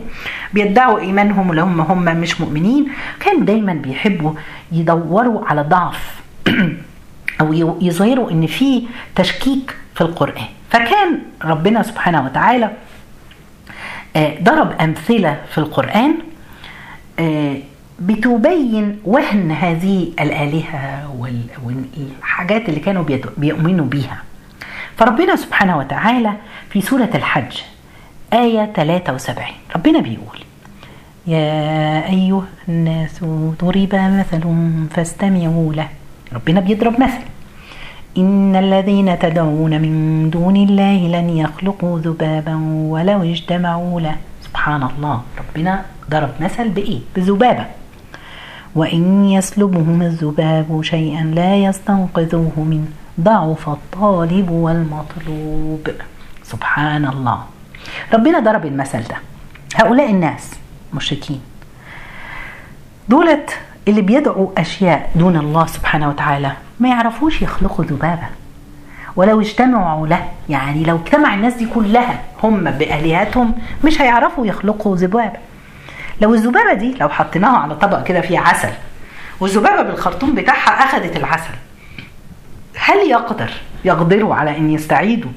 بيدعوا 0.53 0.99
إيمانهم 0.99 1.49
اللي 1.51 1.61
هم 1.61 1.81
هم 1.81 2.03
مش 2.03 2.41
مؤمنين. 2.41 2.87
كان 3.19 3.45
دايما 3.45 3.73
بيحبوا 3.73 4.33
يدوروا 4.71 5.45
على 5.45 5.61
ضعف 5.61 6.21
أو 7.41 7.53
يظهروا 7.81 8.31
إن 8.31 8.47
في 8.47 8.83
تشكيك 9.15 9.75
في 9.95 10.01
القرآن. 10.01 10.45
فكان 10.69 11.19
ربنا 11.43 11.83
سبحانه 11.83 12.25
وتعالى 12.25 12.71
ضرب 14.43 14.71
أمثلة 14.81 15.37
في 15.51 15.57
القرآن 15.57 16.13
بتبين 17.99 18.99
وهن 19.05 19.51
هذه 19.51 20.07
الآلهة 20.19 21.15
والحاجات 21.19 22.69
اللي 22.69 22.79
كانوا 22.79 23.03
بيؤمنوا 23.37 23.85
بيها. 23.85 24.17
فربنا 24.97 25.35
سبحانه 25.35 25.77
وتعالى 25.77 26.31
في 26.69 26.81
سورة 26.81 27.09
الحج 27.15 27.57
آية 28.33 28.65
73 28.75 29.47
ربنا 29.75 29.99
بيقول 29.99 30.39
يا 31.27 32.09
أيها 32.09 32.45
الناس 32.69 33.23
ضرب 33.61 33.95
مثل 33.95 34.43
فاستمعوا 34.91 35.73
له. 35.73 35.89
ربنا 36.33 36.59
بيضرب 36.59 37.01
مثل. 37.01 37.23
إن 38.17 38.55
الذين 38.55 39.19
تدعون 39.19 39.81
من 39.81 40.29
دون 40.29 40.55
الله 40.55 41.07
لن 41.07 41.29
يخلقوا 41.29 41.99
ذبابا 41.99 42.55
ولو 42.91 43.23
اجتمعوا 43.23 44.01
له. 44.01 44.15
سبحان 44.41 44.83
الله 44.83 45.21
ربنا 45.39 45.85
ضرب 46.09 46.29
مثل 46.39 46.69
بإيه؟ 46.69 46.99
بذبابة. 47.15 47.65
وإن 48.75 49.25
يسلبهم 49.25 50.01
الذباب 50.01 50.81
شيئا 50.81 51.23
لا 51.23 51.55
يستنقذوه 51.55 52.53
منه 52.57 52.87
ضعف 53.21 53.69
الطالب 53.69 54.49
والمطلوب. 54.49 55.87
سبحان 56.43 57.05
الله 57.05 57.39
ربنا 58.13 58.39
ضرب 58.39 58.65
المثل 58.65 59.03
ده. 59.03 59.15
هؤلاء 59.75 60.09
الناس 60.11 60.51
مشركين 60.93 61.41
دولت 63.09 63.57
اللي 63.87 64.01
بيدعوا 64.01 64.47
أشياء 64.57 65.11
دون 65.15 65.37
الله 65.37 65.65
سبحانه 65.65 66.09
وتعالى 66.09 66.51
ما 66.79 66.89
يعرفوش 66.89 67.41
يخلقوا 67.41 67.85
ذبابة. 67.85 68.27
ولو 69.15 69.41
اجتمعوا 69.41 70.07
له 70.07 70.29
يعني 70.49 70.83
لو 70.83 70.95
اجتمع 70.95 71.33
الناس 71.33 71.53
دي 71.53 71.65
كلها 71.65 72.21
هم 72.43 72.63
بآلهتهم 72.63 73.53
مش 73.85 74.01
هيعرفوا 74.01 74.45
يخلقوا 74.45 74.95
ذبابة. 74.95 75.39
لو 76.21 76.33
الذبابة 76.33 76.73
دي 76.73 76.93
لو 76.93 77.09
حطيناها 77.09 77.57
على 77.57 77.75
طبق 77.75 78.03
كده 78.03 78.21
فيه 78.21 78.39
عسل 78.39 78.71
والذبابة 79.39 79.81
بالخرطوم 79.81 80.35
بتاعها 80.35 80.69
أخذت 80.69 81.15
العسل 81.17 81.53
هل 82.77 82.97
يقدر 83.09 83.49
يقدروا 83.85 84.35
على 84.35 84.57
أن 84.57 84.69
يستعيدوا 84.71 85.31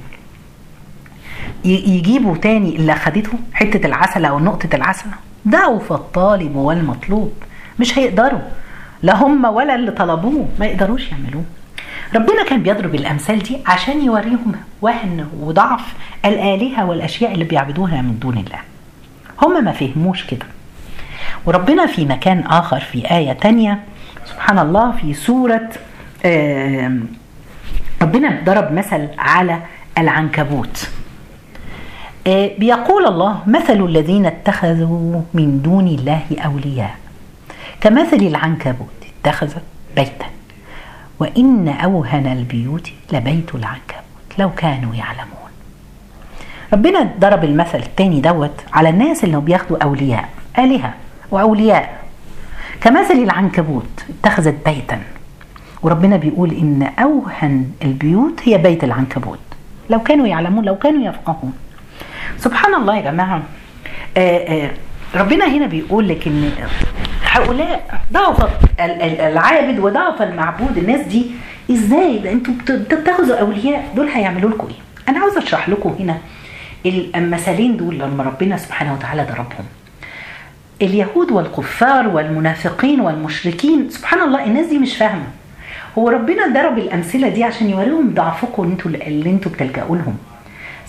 يجيبوا 1.64 2.36
تاني 2.36 2.76
اللي 2.76 2.92
أخدته 2.92 3.32
حتة 3.54 3.86
العسل 3.86 4.24
أو 4.24 4.38
نقطة 4.38 4.76
العسل؟ 4.76 5.06
ضعف 5.48 5.92
الطالب 5.92 6.56
والمطلوب 6.56 7.32
مش 7.80 7.98
هيقدروا 7.98 8.40
لا 9.02 9.16
هم 9.16 9.44
ولا 9.44 9.74
اللي 9.74 9.90
طلبوه 9.90 10.48
ما 10.60 10.66
يقدروش 10.66 11.12
يعملوه. 11.12 11.44
ربنا 12.14 12.44
كان 12.44 12.62
بيضرب 12.62 12.94
الأمثال 12.94 13.38
دي 13.42 13.58
عشان 13.66 14.04
يوريهم 14.04 14.52
وهن 14.82 15.28
وضعف 15.40 15.94
الآلهة 16.24 16.84
والأشياء 16.86 17.32
اللي 17.32 17.44
بيعبدوها 17.44 18.02
من 18.02 18.18
دون 18.18 18.38
الله. 18.38 18.58
هم 19.42 19.64
ما 19.64 19.72
فهموش 19.72 20.24
كده. 20.24 20.46
وربنا 21.46 21.86
في 21.86 22.04
مكان 22.04 22.40
آخر 22.40 22.80
في 22.80 23.10
آية 23.10 23.32
تانية. 23.32 23.80
سبحان 24.24 24.58
الله 24.58 24.92
في 24.92 25.14
سورة 25.14 25.68
ربنا 28.02 28.40
ضرب 28.44 28.72
مثل 28.72 29.08
على 29.18 29.58
العنكبوت. 29.98 30.88
بيقول 32.58 33.06
الله 33.06 33.42
مثل 33.46 33.84
الذين 33.84 34.26
اتخذوا 34.26 35.22
من 35.34 35.62
دون 35.62 35.86
الله 35.86 36.22
أولياء. 36.44 36.94
كمثل 37.80 38.16
العنكبوت 38.16 38.88
اتخذت 39.22 39.62
بيتا. 39.96 40.26
وإن 41.18 41.68
أوهن 41.68 42.26
البيوت 42.26 42.90
لبيت 43.12 43.54
العنكبوت 43.54 44.38
لو 44.38 44.50
كانوا 44.50 44.94
يعلمون. 44.94 45.50
ربنا 46.72 47.10
ضرب 47.20 47.44
المثل 47.44 47.78
التاني 47.78 48.20
دوت 48.20 48.60
على 48.72 48.88
الناس 48.88 49.24
اللي 49.24 49.40
بياخدوا 49.40 49.82
أولياء 49.82 50.28
آلهة. 50.58 50.94
وأولياء. 51.30 51.98
كمثل 52.80 53.14
العنكبوت 53.14 54.04
اتخذت 54.08 54.54
بيتا. 54.68 55.00
وربنا 55.82 56.16
بيقول 56.16 56.50
إن 56.50 56.82
أوهن 56.98 57.70
البيوت 57.82 58.40
هي 58.44 58.58
بيت 58.58 58.84
العنكبوت. 58.84 59.38
لو 59.90 60.02
كانوا 60.02 60.26
يعلمون 60.26 60.64
لو 60.64 60.76
كانوا 60.76 61.08
يفقهون. 61.08 61.52
سبحان 62.38 62.74
الله 62.74 62.96
يا 62.96 63.02
جماعة. 63.02 63.42
آآ 64.16 64.38
آآ 64.48 64.70
ربنا 65.14 65.46
هنا 65.46 65.66
بيقول 65.66 66.08
لك 66.08 66.26
إن 66.26 66.50
هؤلاء 67.30 68.00
ضعف 68.12 68.50
العابد 69.20 69.78
وضعف 69.78 70.22
المعبود. 70.22 70.78
الناس 70.78 71.06
دي 71.06 71.26
إزاي؟ 71.70 72.18
ده 72.18 72.32
أنتوا 72.32 72.54
بتاخذوا 72.68 73.36
أولياء. 73.36 73.92
دول 73.96 74.08
هيعملوا 74.08 74.50
لكم 74.50 74.66
إيه؟ 74.66 74.74
أنا 75.08 75.20
عاوز 75.20 75.36
أشرح 75.36 75.68
لكم 75.68 75.96
هنا 76.00 76.16
المثالين 77.16 77.76
دول 77.76 77.98
لما 77.98 78.24
ربنا 78.24 78.56
سبحانه 78.56 78.92
وتعالى 78.92 79.22
ضربهم. 79.22 79.64
اليهود 80.82 81.32
والكفار 81.32 82.08
والمنافقين 82.08 83.00
والمشركين 83.00 83.90
سبحان 83.90 84.20
الله 84.20 84.44
الناس 84.44 84.66
دي 84.66 84.78
مش 84.78 84.96
فاهمة. 84.96 85.26
هو 85.98 86.08
ربنا 86.08 86.46
ضرب 86.46 86.78
الأمثلة 86.78 87.28
دي 87.28 87.44
عشان 87.44 87.70
يوريهم 87.70 88.14
ضعفكم 88.14 88.62
أنتوا 88.64 88.90
اللي 88.90 89.30
إنتوا 89.30 89.52
بتلجأوا 89.52 89.96
لهم. 89.96 90.16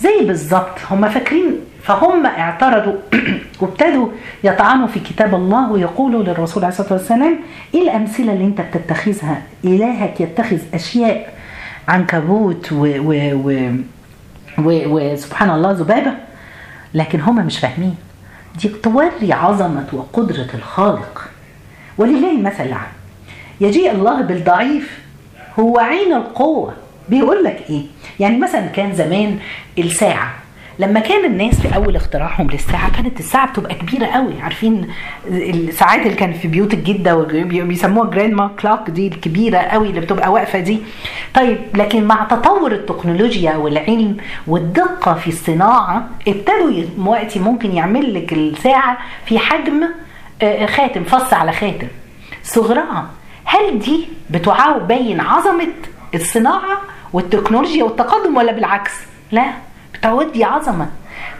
زي 0.00 0.24
بالظبط 0.26 0.78
هم 0.90 1.08
فاكرين 1.08 1.56
فهم 1.82 2.26
اعترضوا 2.26 2.96
وابتدوا 3.60 4.08
يطعنوا 4.44 4.86
في 4.86 5.00
كتاب 5.00 5.34
الله 5.34 5.72
ويقولوا 5.72 6.22
للرسول 6.22 6.64
عليه 6.64 6.74
الصلاة 6.74 6.92
والسلام 6.92 7.38
إيه 7.74 7.82
الأمثلة 7.82 8.32
اللي 8.32 8.44
أنت 8.44 8.60
بتتخذها؟ 8.60 9.42
إلهك 9.64 10.20
يتخذ 10.20 10.58
أشياء 10.74 11.34
عنكبوت 11.88 12.72
و, 12.72 12.76
و, 12.76 13.72
و 14.58 15.12
وسبحان 15.12 15.50
الله 15.50 15.72
ذبابة. 15.72 16.12
لكن 16.94 17.20
هم 17.20 17.46
مش 17.46 17.58
فاهمين. 17.58 18.09
دي 18.54 18.68
توري 18.68 19.32
عظمة 19.32 19.86
وقدرة 19.92 20.48
الخالق. 20.54 21.28
ولله 21.98 22.30
المثل 22.30 22.62
الاعلى 22.64 22.92
يجيء 23.60 23.92
الله 23.92 24.20
بالضعيف 24.22 24.98
هو 25.58 25.78
عين 25.78 26.12
القوة. 26.12 26.74
بيقول 27.08 27.44
لك 27.44 27.64
إيه؟ 27.70 27.82
يعني 28.20 28.38
مثلا 28.38 28.66
كان 28.66 28.94
زمان 28.94 29.38
الساعة 29.78 30.34
لما 30.80 31.00
كان 31.00 31.24
الناس 31.24 31.60
في 31.60 31.74
أول 31.74 31.96
اختراعهم 31.96 32.50
للساعة 32.50 32.92
كانت 32.96 33.20
الساعة 33.20 33.50
بتبقى 33.50 33.74
كبيرة 33.74 34.06
قوي. 34.06 34.40
عارفين 34.42 34.88
الساعات 35.26 36.00
اللي 36.06 36.14
كانت 36.14 36.36
في 36.36 36.48
بيوت 36.48 36.74
الجدة 36.74 37.14
بيسموها 37.42 38.10
grandma 38.10 38.50
clock 38.60 38.90
دي 38.90 39.08
الكبيرة 39.08 39.58
قوي 39.58 39.90
اللي 39.90 40.00
بتبقى 40.00 40.32
واقفة 40.32 40.60
دي. 40.60 40.78
طيب 41.34 41.58
لكن 41.74 42.04
مع 42.04 42.24
تطور 42.24 42.72
التكنولوجيا 42.72 43.56
والعلم 43.56 44.16
والدقة 44.46 45.14
في 45.14 45.28
الصناعة 45.28 46.08
ابتدوا 46.28 46.82
دلوقتي 46.98 47.38
ممكن 47.38 47.72
يعمل 47.72 48.14
لك 48.14 48.32
الساعة 48.32 48.98
في 49.26 49.38
حجم 49.38 49.84
خاتم 50.66 51.04
فص 51.04 51.32
على 51.34 51.52
خاتم. 51.52 51.86
صغرها 52.42 53.06
هل 53.44 53.78
دي 53.78 54.08
بتبين 54.30 55.20
عظمة 55.20 55.68
الصناعة 56.14 56.80
والتكنولوجيا 57.12 57.84
والتقدم 57.84 58.36
ولا 58.36 58.52
بالعكس؟ 58.52 58.92
لا. 59.32 59.46
بتوري 60.00 60.44
عظمة 60.44 60.86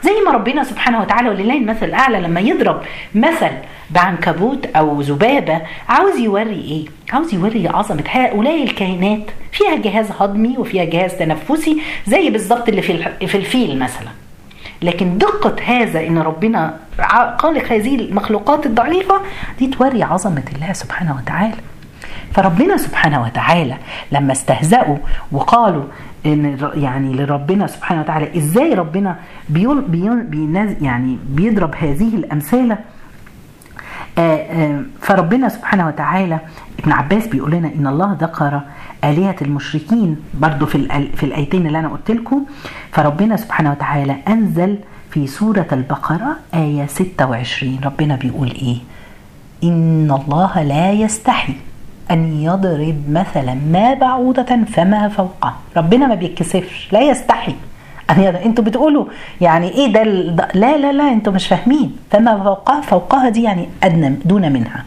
زي 0.05 0.11
ما 0.27 0.33
ربنا 0.33 0.65
سبحانه 0.65 1.01
وتعالى 1.01 1.29
ولله 1.29 1.55
المثل 1.55 1.87
الأعلى 1.87 2.21
لما 2.21 2.41
يضرب 2.41 2.83
مثل 3.15 3.51
بعنكبوت 3.91 4.67
أو 4.77 5.01
ذبابه 5.01 5.61
عاوز 5.89 6.17
يوري 6.19 6.55
إيه؟ 6.61 6.85
عاوز 7.13 7.35
يوري 7.35 7.69
عظمة 7.69 8.05
هؤلاء 8.09 8.63
الكائنات 8.63 9.23
فيها 9.53 9.77
جهاز 9.77 10.11
هضمي 10.21 10.59
وفيها 10.59 10.85
جهاز 10.85 11.13
تنفسي 11.15 11.83
زي 12.07 12.31
بالظبط 12.31 12.69
اللي 12.69 12.83
في 12.83 13.27
في 13.27 13.35
الفيل 13.35 13.79
مثلا. 13.79 14.09
لكن 14.83 15.19
دقة 15.19 15.57
هذا 15.65 16.07
إن 16.07 16.19
ربنا 16.19 16.77
خالق 17.39 17.73
هذه 17.73 17.95
المخلوقات 17.95 18.67
الضعيفة 18.67 19.21
دي 19.59 19.67
توري 19.67 20.03
عظمة 20.03 20.43
الله 20.55 20.73
سبحانه 20.73 21.17
وتعالى. 21.17 21.55
فربنا 22.35 22.77
سبحانه 22.77 23.23
وتعالى 23.23 23.77
لما 24.13 24.33
استهزأوا 24.33 24.97
وقالوا 25.33 25.85
إن 26.27 26.71
يعني 26.75 27.13
لربنا 27.13 27.67
سبحانه 27.67 28.01
وتعالى. 28.01 28.39
إزاي 28.39 28.75
ربنا 28.75 29.17
بيقول 29.49 29.81
بيقول 29.81 30.77
يعني 30.81 31.19
بيضرب 31.29 31.75
هذه 31.75 32.15
الأمثلة؟ 32.15 32.79
فربنا 35.01 35.49
سبحانه 35.49 35.87
وتعالى 35.87 36.39
ابن 36.79 36.93
عباس 36.93 37.27
بيقول 37.27 37.51
لنا 37.51 37.71
إن 37.79 37.87
الله 37.87 38.17
ذكر 38.21 38.61
آلهة 39.05 39.37
المشركين 39.43 40.17
برضو 40.35 40.67
في 40.67 41.09
في 41.17 41.23
الآيتين 41.27 41.67
اللي 41.67 41.79
أنا 41.79 41.89
قلت 41.89 42.11
لكم. 42.11 42.45
فربنا 42.93 43.37
سبحانه 43.37 43.71
وتعالى 43.71 44.17
أنزل 44.29 44.79
في 45.11 45.27
سورة 45.27 45.67
البقرة 45.73 46.37
آية 46.55 46.87
26 46.87 47.79
ربنا 47.85 48.17
بيقول 48.17 48.49
إيه؟ 48.51 48.77
إن 49.65 50.11
الله 50.11 50.63
لا 50.63 50.93
يستحي 50.93 51.55
أن 52.11 52.41
يضرب 52.43 53.11
مثلا 53.11 53.55
ما 53.55 53.95
بعوضة 53.95 54.65
فما 54.73 55.09
فوقها 55.09 55.57
ربنا 55.77 56.07
ما 56.07 56.15
بيتكسفش 56.15 56.89
لا 56.93 57.01
يستحي. 57.01 57.55
أن 58.11 58.21
يضرب. 58.21 58.43
أنتوا 58.43 58.65
بتقولوا 58.65 59.05
يعني 59.41 59.69
إيه 59.69 59.93
ده 59.93 60.03
لا 60.55 60.77
لا 60.77 60.93
لا 60.93 61.13
أنتوا 61.13 61.33
مش 61.33 61.47
فاهمين. 61.47 61.97
فما 62.11 62.43
فوقها 62.45 62.81
فوقها 62.81 63.29
دي 63.29 63.43
يعني 63.43 63.69
أدنى 63.83 64.15
دون 64.25 64.53
منها. 64.53 64.85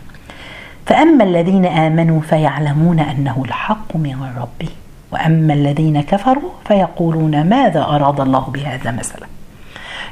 فأما 0.85 1.23
الذين 1.23 1.65
آمنوا 1.65 2.21
فيعلمون 2.21 2.99
أنه 2.99 3.43
الحق 3.45 3.95
من 3.95 4.27
ربه 4.37 4.69
وأما 5.11 5.53
الذين 5.53 6.01
كفروا 6.01 6.49
فيقولون 6.67 7.43
ماذا 7.49 7.81
أراد 7.81 8.19
الله 8.19 8.39
بهذا 8.53 8.91
مثلا. 8.91 9.27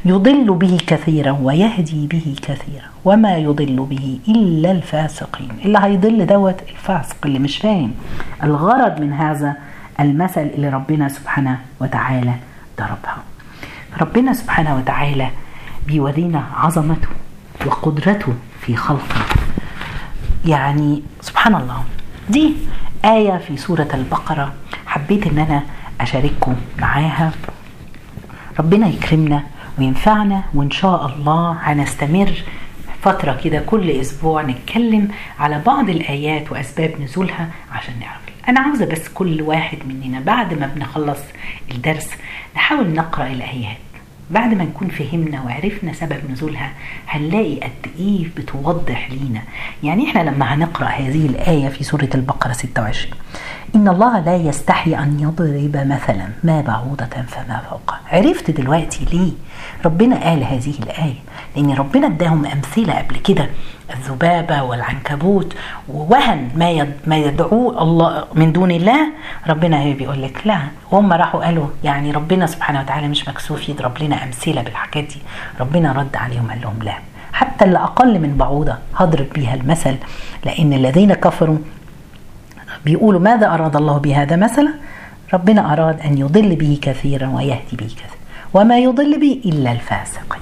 يضل 0.06 0.54
به 0.54 0.78
كثيرا 0.88 1.32
ويهدي 1.32 2.08
به 2.08 2.36
كثيرا 2.42 2.86
وما 3.06 3.38
يضل 3.38 3.76
به 3.90 4.20
إلا 4.28 4.72
الفاسقين. 4.72 5.50
اللي 5.66 5.80
هيضل 5.82 6.26
دوت 6.26 6.62
الفاسق 6.70 7.16
اللي 7.26 7.40
مش 7.40 7.58
فاهم 7.58 7.92
الغرض 8.44 9.00
من 9.00 9.14
هذا 9.14 9.56
المثل 10.00 10.42
اللي 10.42 10.70
ربنا 10.70 11.10
سبحانه 11.10 11.60
وتعالى 11.82 12.34
ضربها. 12.80 13.18
ربنا 14.02 14.34
سبحانه 14.34 14.76
وتعالى 14.76 15.30
بيورينا 15.88 16.44
عظمته 16.56 17.08
وقدرته 17.66 18.34
في 18.62 18.76
خلقه. 18.76 19.26
يعني 20.46 21.04
سبحان 21.22 21.56
الله 21.56 21.84
دي 22.30 22.54
آية 23.06 23.38
في 23.38 23.58
سورة 23.58 23.88
البقرة. 23.94 24.54
حبيت 24.86 25.28
إن 25.28 25.40
أنا 25.40 25.64
أشارككم 26.02 26.56
معاها. 26.80 27.32
ربنا 28.60 28.88
يكرمنا 28.88 29.44
وينفعنا 29.82 30.44
وإن 30.54 30.72
شاء 30.72 31.06
الله 31.06 31.58
هنستمر 31.62 32.32
فترة 33.02 33.40
كده 33.44 33.60
كل 33.60 33.90
أسبوع 33.90 34.42
نتكلم 34.42 35.08
على 35.40 35.62
بعض 35.66 35.90
الآيات 35.90 36.52
وأسباب 36.52 37.02
نزولها 37.02 37.50
عشان 37.72 37.94
نعرف. 38.00 38.22
أنا 38.50 38.60
عاوزة 38.60 38.86
بس 38.86 39.10
كل 39.10 39.42
واحد 39.42 39.78
مننا 39.88 40.20
بعد 40.20 40.54
ما 40.54 40.72
بنخلص 40.76 41.20
الدرس 41.72 42.10
نحاول 42.56 42.90
نقرأ 42.94 43.28
الآيات. 43.28 43.78
بعد 44.32 44.54
ما 44.54 44.64
نكون 44.64 44.88
فهمنا 44.90 45.42
وعرفنا 45.42 45.94
سبب 45.94 46.32
نزولها 46.32 46.72
هنلاقي 47.08 47.56
قد 47.60 47.92
إيه 48.00 48.28
بتوضح 48.38 49.10
لينا. 49.12 49.42
يعني 49.84 50.10
إحنا 50.10 50.20
لما 50.30 50.54
هنقرأ 50.54 50.86
هذه 50.88 51.26
الآية 51.26 51.70
في 51.70 51.84
سورة 51.84 52.10
البقرة 52.16 52.54
26 52.54 53.12
إن 53.76 53.88
الله 53.88 54.20
لا 54.20 54.36
يستحي 54.36 54.96
أن 54.96 55.20
يضرب 55.20 55.88
مثلا 55.88 56.28
ما 56.44 56.62
بعوضة 56.62 57.06
فما 57.28 57.62
فوقها 57.70 58.00
عرفت 58.12 58.52
دلوقتي 58.52 59.06
ليه 59.14 59.32
ربنا 59.86 60.16
قال 60.24 60.44
هذه 60.44 60.74
الآية؟ 60.84 61.16
لأن 61.56 61.74
ربنا 61.74 62.08
اداهم 62.08 62.46
أمثلة 62.46 62.94
قبل 62.94 63.16
كده 63.18 63.50
الذبابة 63.94 64.64
والعنكبوت 64.64 65.56
ووهن 65.90 66.50
ما 66.56 66.88
ما 67.08 67.18
يدعوه 67.18 67.82
الله 67.82 68.26
من 68.34 68.52
دون 68.52 68.72
الله. 68.72 69.08
ربنا 69.48 69.80
هي 69.80 69.94
بيقول 69.94 70.22
لك 70.22 70.42
لا. 70.46 70.60
وهم 70.92 71.14
راحوا 71.14 71.46
قالوا 71.46 71.68
يعني 71.84 72.12
ربنا 72.12 72.46
سبحانه 72.46 72.80
وتعالى 72.82 73.08
مش 73.08 73.30
مكسوف 73.30 73.70
يضرب 73.70 74.04
لنا 74.04 74.24
أمثلة 74.24 74.62
بالحاجات 74.62 75.04
دي. 75.04 75.18
ربنا 75.60 75.92
رد 75.92 76.16
عليهم 76.16 76.50
قال 76.50 76.62
لهم 76.62 76.80
لا. 76.84 76.94
حتى 77.34 77.66
اللي 77.66 77.78
أقل 77.78 78.20
من 78.20 78.38
بعوضة 78.38 78.76
هضرب 78.96 79.30
بيها 79.34 79.54
المثل 79.56 79.96
لأن 80.46 80.74
الذين 80.74 81.14
كفروا 81.14 81.58
بيقولوا 82.86 83.20
ماذا 83.20 83.54
أراد 83.54 83.76
الله 83.76 83.98
بهذا 83.98 84.36
مثلا 84.36 84.74
ربنا 85.34 85.74
أراد 85.74 86.00
أن 86.00 86.18
يضل 86.18 86.56
به 86.56 86.80
كثيرا 86.82 87.28
ويهدي 87.28 87.76
به 87.80 87.86
كثيرا. 87.86 88.22
وما 88.54 88.78
يضل 88.78 89.20
به 89.20 89.42
إلا 89.46 89.72
الفاسقين. 89.72 90.42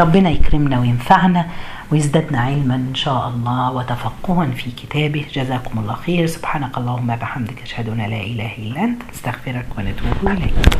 ربنا 0.00 0.30
يكرمنا 0.30 0.80
وينفعنا. 0.80 1.46
ويزدادنا 1.92 2.40
علما 2.40 2.74
إن 2.74 2.94
شاء 2.94 3.28
الله 3.28 3.72
وتفقها 3.72 4.46
في 4.46 4.70
كتابه. 4.70 5.26
جزاكم 5.32 5.78
الله 5.78 5.94
خير. 5.94 6.26
سبحانك 6.26 6.78
اللهم 6.78 7.16
بحمدك 7.16 7.62
أشهد 7.62 7.88
أن 7.88 7.98
لا 7.98 8.20
إله 8.20 8.52
إلا 8.58 8.84
أنت 8.84 9.02
نستغفرك 9.12 9.66
ونتوب 9.78 10.28
إليك. 10.28 10.78